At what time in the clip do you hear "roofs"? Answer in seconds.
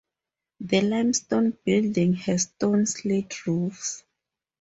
3.45-4.03